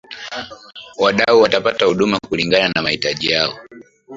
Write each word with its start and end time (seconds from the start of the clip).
wadau 0.97 1.39
watapata 1.41 1.85
huduma 1.85 2.19
kulingana 2.29 2.69
na 2.75 2.81
mahitaji 2.81 3.31
yao 3.31 3.59